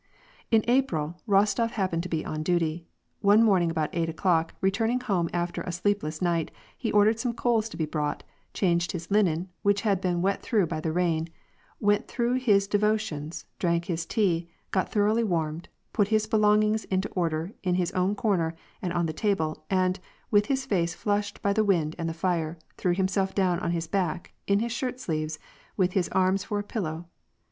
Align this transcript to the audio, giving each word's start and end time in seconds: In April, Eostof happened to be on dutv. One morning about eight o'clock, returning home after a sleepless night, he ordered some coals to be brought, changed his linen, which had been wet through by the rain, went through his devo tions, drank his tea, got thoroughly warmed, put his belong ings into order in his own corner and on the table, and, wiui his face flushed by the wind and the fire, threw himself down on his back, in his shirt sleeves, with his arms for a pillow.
In 0.49 0.63
April, 0.67 1.21
Eostof 1.29 1.69
happened 1.73 2.01
to 2.01 2.09
be 2.09 2.25
on 2.25 2.43
dutv. 2.43 2.83
One 3.19 3.43
morning 3.43 3.69
about 3.69 3.91
eight 3.93 4.09
o'clock, 4.09 4.55
returning 4.59 4.99
home 4.99 5.29
after 5.31 5.61
a 5.61 5.71
sleepless 5.71 6.23
night, 6.23 6.49
he 6.75 6.91
ordered 6.91 7.19
some 7.19 7.33
coals 7.35 7.69
to 7.69 7.77
be 7.77 7.85
brought, 7.85 8.23
changed 8.51 8.93
his 8.93 9.11
linen, 9.11 9.49
which 9.61 9.81
had 9.81 10.01
been 10.01 10.23
wet 10.23 10.41
through 10.41 10.65
by 10.65 10.79
the 10.81 10.91
rain, 10.91 11.29
went 11.79 12.07
through 12.07 12.39
his 12.39 12.67
devo 12.67 12.99
tions, 12.99 13.45
drank 13.59 13.85
his 13.85 14.07
tea, 14.07 14.49
got 14.71 14.91
thoroughly 14.91 15.23
warmed, 15.23 15.69
put 15.93 16.07
his 16.07 16.25
belong 16.25 16.63
ings 16.63 16.83
into 16.85 17.07
order 17.09 17.53
in 17.61 17.75
his 17.75 17.91
own 17.91 18.15
corner 18.15 18.55
and 18.81 18.93
on 18.93 19.05
the 19.05 19.13
table, 19.13 19.65
and, 19.69 19.99
wiui 20.33 20.47
his 20.47 20.65
face 20.65 20.95
flushed 20.95 21.39
by 21.43 21.53
the 21.53 21.63
wind 21.63 21.95
and 21.99 22.09
the 22.09 22.13
fire, 22.15 22.57
threw 22.75 22.95
himself 22.95 23.35
down 23.35 23.59
on 23.59 23.69
his 23.69 23.85
back, 23.85 24.33
in 24.47 24.61
his 24.61 24.71
shirt 24.71 24.99
sleeves, 24.99 25.37
with 25.77 25.93
his 25.93 26.09
arms 26.09 26.43
for 26.43 26.57
a 26.57 26.63
pillow. 26.63 27.05